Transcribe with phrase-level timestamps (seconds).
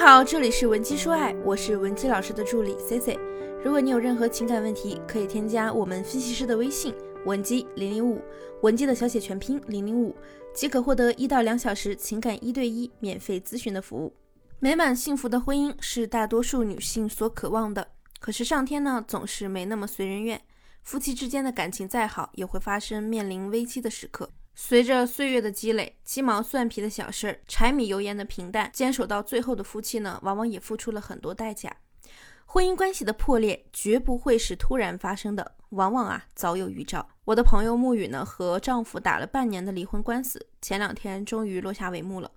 [0.00, 3.18] 好，这里是文姬说爱，我是文姬老师的助理 C C。
[3.64, 6.94] 如果你有任何情感问题，可以添加我们分析师的微信
[7.26, 8.22] 文姬零零五，
[8.62, 10.14] 文姬的小写全拼零零五，
[10.54, 14.14] 即可获得一到两小时情感一对一免费咨询的服务。
[14.60, 17.88] 美满幸福的婚姻是大多数女性所渴望的，
[18.20, 20.40] 可是上天呢总是没那么随人愿，
[20.84, 24.30] 夫妻之间的感情再好，也会发生面临危机的时刻。
[24.60, 31.76] 随着岁月的积累，鸡毛蒜皮的小事儿，柴米油盐的平淡，坚守到最后的夫妻呢，往往也付出了很多代价。
[32.44, 37.08] 婚姻关系的破裂绝不会是突然发生的，往往啊早有预兆。
[37.24, 42.28] 我的朋友沐雨呢，和丈夫打了半年的离婚官司，前两天终于落下帷幕了。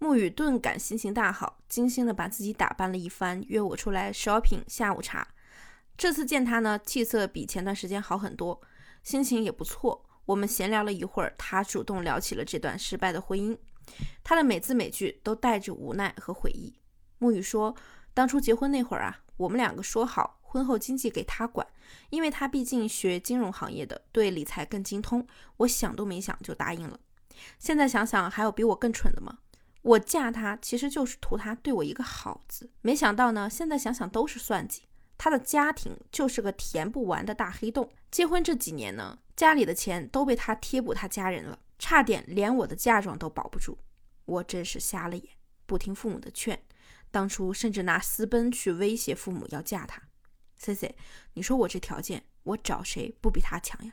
[0.00, 5.28] 沐雨顿感心情大好，精心的把自己打扮了一番，约我出来 shopping 下午茶。
[5.98, 8.58] 这次见他呢，气色比前段时间好很多，
[9.02, 10.06] 心情也不错。
[10.32, 13.54] 我们闲聊了一会儿，他主动聊起了这段失败的婚姻，
[14.24, 16.72] 他的每字每句都带着无奈和悔意。
[17.20, 17.76] 沐雨说，
[18.14, 21.66] 当初结婚那会儿啊，我们两个说好婚后经济给他管，
[22.08, 25.26] 因为他毕竟学金融行业的，对理财更精通。
[25.58, 26.98] 我想都没想就答应了。
[27.58, 29.40] 现在想想，还有比我更蠢的吗？
[29.82, 34.84] 我嫁他其实就是图他对我一个好字，没想到呢，现在想想都是算计。
[35.22, 37.88] 他的家庭就是个填不完的大黑洞。
[38.10, 39.20] 结婚这几年呢？
[39.36, 43.78] 家里的钱都被他贴补他家人了，差点连我的嫁妆都保不住。
[44.24, 45.28] 我真是瞎了眼，
[45.64, 46.60] 不听父母的劝，
[47.12, 50.02] 当初甚至拿私奔去威胁父母要嫁他。
[50.56, 50.96] C C，
[51.34, 53.92] 你说我这条件，我找谁不比他强呀？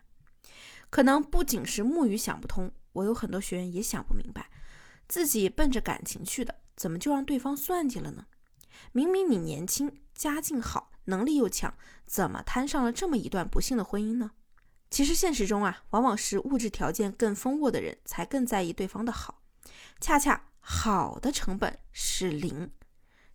[0.90, 4.50] 可能不仅是木鱼想不通，我有很多学员也想不明白，
[5.08, 8.26] 自己奔着感情去的，怎么就让对方算计了呢？
[8.92, 11.74] 明明你年轻，家境好，能力又强，
[12.06, 14.32] 怎么摊上了这么一段不幸的婚姻呢？
[14.90, 19.42] 其实现实中啊，往往是物质条件更丰沃的人才更在意对方的好，
[20.00, 22.72] 恰恰好的成本是零，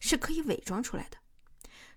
[0.01, 1.19] 是可以伪装出来的。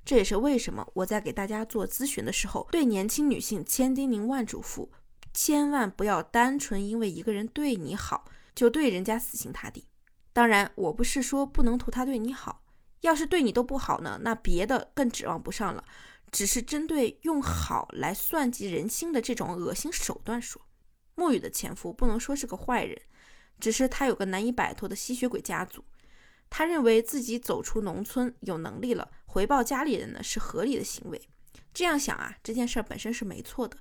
[0.06, 4.90] 这也是为什么我在给大家做咨询的时候，对年轻女性千叮咛万嘱咐，
[5.34, 8.26] 千万不要单纯因为一个人对你好，
[8.56, 9.88] 就对人家死心塌地。
[10.32, 12.62] 当然，我不是说不能图他对你好，
[13.02, 15.84] 要是对你都不好呢，那别的更指望不上了。
[16.30, 20.62] 只是针对用好来算计人心的这种恶心手段说，
[21.16, 23.02] 沐雨的前夫不能说是个坏人，
[23.62, 25.86] 只是他有个难以摆脱的吸血鬼家族。
[26.50, 31.22] 他认为自己走出农村有能力了，回报家里人呢是合理的行为。
[31.74, 33.78] 这样想啊，这件事本身是没错的，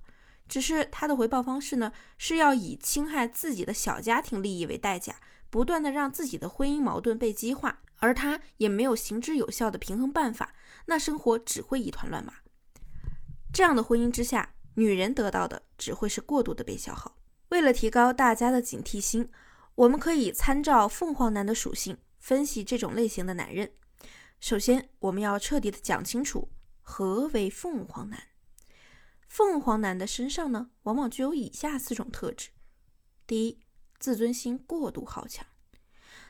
[0.49, 5.17] 只是他的回报方式呢是要以侵害自己的小家庭利益为代价，
[5.51, 7.83] 不断的让自己的婚姻矛盾被激化。
[7.99, 10.55] 而他也没有行之有效的平衡办法，
[10.87, 12.35] 那生活只会一团乱麻。
[13.53, 17.17] 这样的婚姻之下，女人得到的只会是过度的被消耗。
[17.49, 19.31] 为了提高大家的警惕心，
[19.75, 23.73] 我们可以参照凤凰男的属性分析这种类型的男人。
[24.41, 26.51] 首先，我们要彻底的讲清楚
[26.83, 28.21] 何为凤凰男。
[29.29, 32.51] 凤凰男的身上呢，往往具有以下四种特质：
[33.27, 33.61] 第一，
[33.99, 35.47] 自尊心过度好强。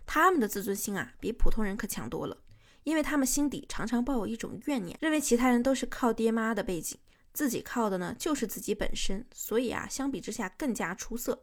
[0.07, 2.39] 他们的自尊心啊，比普通人可强多了，
[2.85, 6.97] 因为他们心底常常抱有一种怨念，认为其他人都是靠爹妈的背景，
[7.33, 11.43] 自己靠的呢就是自己本身，所以啊，相比之下更加出色。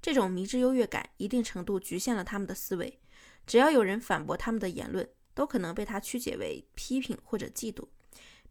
[0.00, 2.98] 这种迷之优越感，一定程度局限了他们的思维。
[3.46, 7.86] 只要有人反驳他们的言论，都可能被他曲解为批评或者嫉妒。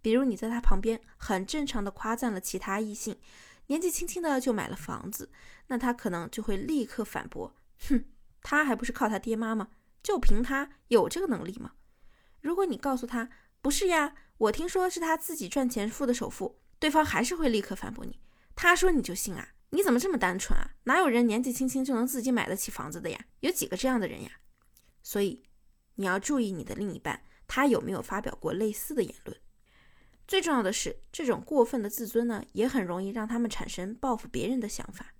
[0.01, 3.17] 比如你在他旁边很正常的夸赞了其他异性，
[3.67, 5.29] 年纪轻轻的就买了房子，
[5.67, 7.53] 那他可能就会立刻反驳，
[7.89, 8.05] 哼。
[8.41, 9.69] 他还不是靠他爹妈吗？
[10.03, 11.73] 就凭他有这个能力吗？
[12.39, 13.29] 如果你告诉他
[13.61, 18.19] 不是呀，我听说是他自己赚钱付的首付，对方还是会立刻反驳你。
[18.55, 19.49] 他说你就信啊？
[19.71, 20.71] 你怎么这么单纯啊？
[20.85, 23.25] 哪有人年纪轻轻就能自己买得起房子的呀？
[23.41, 24.31] 有几个这样的人呀？
[25.03, 25.43] 所以
[25.95, 29.37] 你要注意你的另一半，他有没有发表过类似的言论。
[30.25, 35.13] 最重要的是，这种过分的自尊呢，也很容易让他们产生报复别人的想法。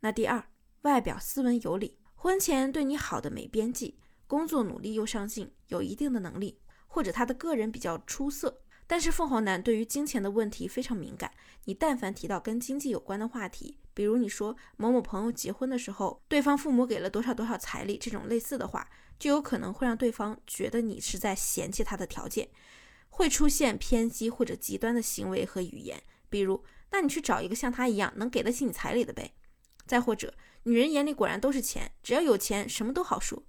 [0.00, 0.44] 那第二，
[0.82, 1.98] 外表斯文有礼。
[2.22, 8.62] 婚前对你好的没边际，工作努力又上进，有一定的能力，或者他的个人比较出色。
[8.86, 11.32] 但是凤凰男对于金钱的问题非常敏感，
[11.64, 22.48] 你但凡提到跟经济有关的话题，比如你说某某朋友结婚的时候，对方父母给了多少多少彩礼这种类似的话，就有可能会让对方觉得你是在嫌弃他的条件，
[23.10, 29.34] 会出现偏激或者极端的行为和语言，比如那你去找一个像他一样能给得起你彩礼的呗，
[29.88, 30.32] 再或者。
[30.64, 33.42] 女人眼里果然都是钱，只要有钱，什么都好说。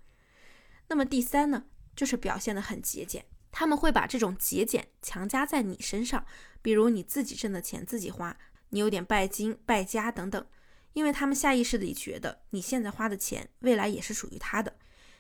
[0.88, 1.66] 那么第三呢，
[1.96, 6.26] 就是表现得很节俭，他们会把这种节俭强加在你身上，
[6.62, 8.38] 比如你自己挣的钱自己花，
[8.70, 10.46] 你有点拜金败家等等，
[10.94, 14.76] 因为他们下意识里觉得你现在花的钱，未来也是属于他的。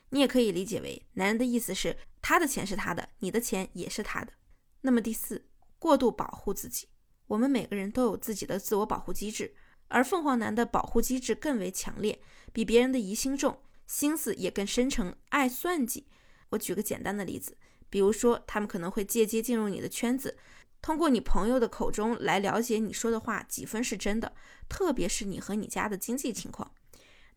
[0.09, 4.33] 你也可以理解为男人的意思是他的钱是他的，你的钱也是他的。
[4.81, 5.47] 那么第四，
[5.79, 6.87] 过度保护自己。
[7.25, 9.55] 我们每个人都有自己的自我保护机制，
[9.93, 12.19] 而凤凰男的保护机制更为强烈，
[12.51, 16.07] 比别人的疑心重，心思也更深沉，爱算计。
[16.49, 17.55] 我举个简单的例子，
[17.91, 20.35] 比如说他们可能会借机进入你的圈子，
[20.81, 24.33] 通过你朋友的口中来了解你说的话几分是真的，
[24.67, 26.71] 特别是你和你家的经济情况。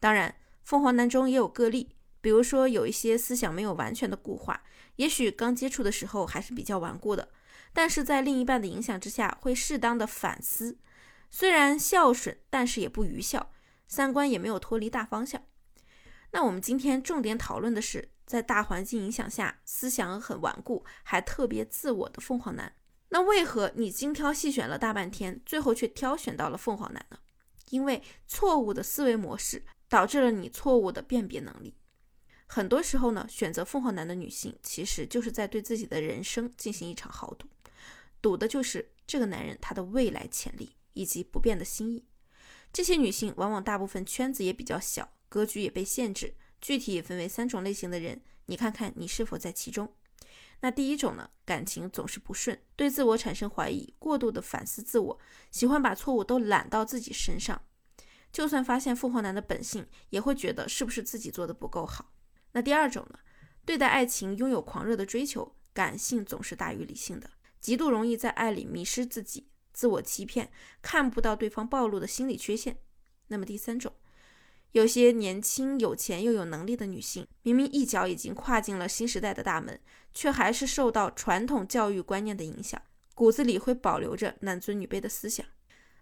[0.01, 1.91] 当然，凤凰男中也有个例。
[2.23, 4.65] 比如说，有一些思想没有完全的固化，
[4.97, 7.29] 也许刚接触的时候还是比较顽固的，
[7.73, 10.77] 但是在另一半的影响之下，会适当的反思，
[11.31, 13.53] 虽然孝顺，但是也不愚孝，
[13.87, 15.43] 三观也没有脱离大方向。
[16.33, 22.75] 那我们今天重点讨论的是，在大环境影响下，思想很顽固，还特别自我的凤凰男。
[23.11, 27.19] 那为何你精挑细选了大半天，最后却挑选到了凤凰男呢？
[27.71, 31.77] 因为错误的思维模式导致了你错误的辨别能力。
[32.47, 37.49] 很多时候呢，选择凤凰男的女性，其实就是在对自己的人生进行一场豪赌，
[38.21, 42.05] 赌的就是这个男人他的未来潜力以及不变的心意。
[42.73, 46.35] 这些女性往往大部分圈子也比较小，格局也被限制。
[46.61, 49.95] 具体也分为三种类型的人，你看看你是否在其中？
[50.61, 55.19] 那第一种呢，感情总是不顺，对自我产生怀疑，过度的反思自我，
[55.51, 57.61] 喜欢把错误都揽到自己身上。
[58.33, 62.13] 就算发现凤凰男的本性，也会觉得是不是自己做的不够好。
[62.53, 63.19] 那第二种呢？
[63.67, 70.51] 对待爱情拥有狂热的追求，感性总是大于理性的，极度容易在爱里迷失自己，自我欺骗，
[70.81, 72.79] 看不到对方暴露的心理缺陷。
[73.27, 73.93] 那么第三种，
[74.73, 79.79] 有些年轻、有钱又有能力的女性，明明一脚已经跨进了新时代的大门，
[80.15, 82.81] 却还是受到传统教育观念的影响，
[83.15, 85.45] 骨子里会保留着男尊女卑的思想。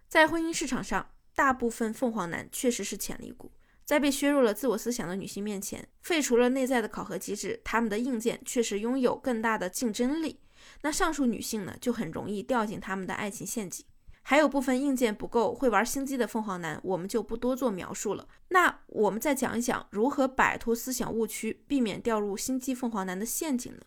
[0.06, 3.50] 在婚姻市场上，大部分凤凰男确实是潜力股。
[3.84, 10.38] 在被削弱了自我思想的女性面前，废除了内在的考核机制，她们的硬件确实拥有更大的竞争力。
[10.84, 13.86] 那上述女性呢，就很容易掉进他们的爱情陷阱。
[14.20, 18.28] 还有部分硬件不够、会玩心机的凤凰男，我们就不多做描述了。
[18.48, 23.80] 那我们再讲一讲如何摆脱思想误区，避免掉入心机凤凰男的陷阱呢？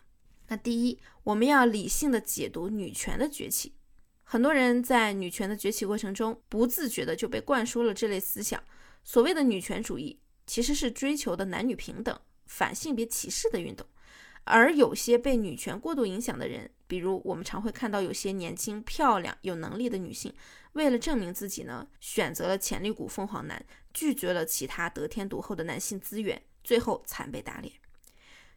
[0.48, 3.76] 那第一，我们要理性的解读女权的崛起。
[4.24, 8.60] 很多人在女权的崛起过程中，不自觉的就被灌输了这类思想。
[9.04, 10.18] 所谓的女权主义，
[10.48, 13.86] 其实是追求的男女平等、反性别歧视的运动。
[14.48, 20.32] 而有些被女权过度影响的人，比如我们常会看到有些年轻、漂亮、有能力的女性，
[20.72, 27.74] 为了证明自己呢，选择了潜力股凤凰男，拒绝了其他得天独厚的男性资源，最后惨被打脸。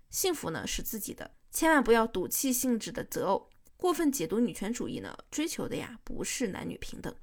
[0.09, 7.13] 幸福呢是自己的，千万不要赌气性质的择偶，过分解读女权主义呢，追求的呀不是男女平等。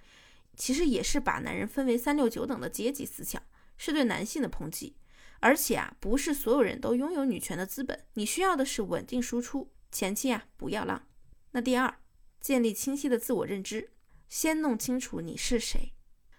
[0.57, 3.43] 其实也是把男人分为三六九等的阶级思想，
[3.77, 4.97] 是对男性的抨击。
[5.41, 8.05] 而且啊，不是所有人都拥有女权的资本。
[8.15, 11.07] 你需要的是稳定输出，前期啊不要浪。
[11.53, 11.99] 那第二，
[12.41, 13.91] 建立清晰的自我认知，
[14.29, 15.93] 先弄清楚你是谁，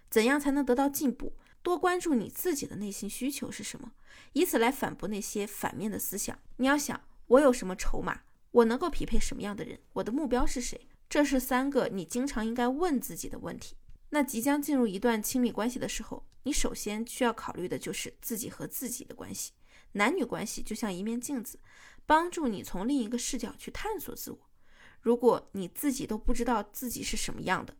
[0.08, 1.34] 怎样才能得到进步？
[1.62, 3.92] 多关注你自己的内心需求是什么，
[4.32, 6.38] 以此来反驳那些反面的思想。
[6.56, 8.22] 你要想，我有什么筹码？
[8.50, 9.78] 我能够匹配什么样的人？
[9.92, 10.88] 我的目标是谁？
[11.08, 13.76] 这是三个你经常应该问自己的问题。
[14.10, 19.52] 那即将进入一段亲密关系的时候，你首先需要考虑的就是自己和自己的关系。
[19.92, 21.58] 男女关系就像一面镜子，
[22.06, 24.38] 帮助你从另一个视角去探索自我。
[25.00, 27.74] 如果你自己都不知道自己是什么样的，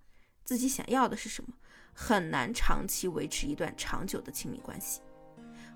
[0.45, 1.55] 自己想要的是什么，
[1.93, 5.01] 很难长期维持一段长久的亲密关系。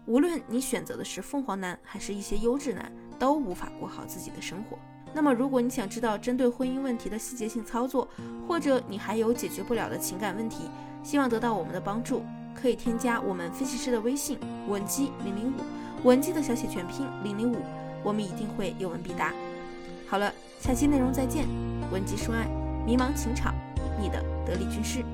[0.07, 4.79] 无论你选择的是凤凰男，还是一些优质男，都无法过好自己的生活。
[5.15, 8.09] 那么，如果你想知道针对婚姻问题的细节性操作，
[8.49, 10.69] 或者你还有解决不了的情感问题，
[11.05, 12.25] 希望得到我们的帮助，
[12.55, 17.57] 可以添加我们分析师的微信文姬零零五，文姬的小写全拼零零五，
[18.03, 19.33] 我们一定会有问必答。
[20.07, 21.47] 好了，下期内容再见，
[21.91, 22.47] 文姬说爱，
[22.87, 23.55] 迷茫情场，
[24.01, 25.05] 你的得力军师。